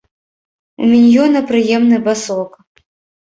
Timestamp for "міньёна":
0.93-1.39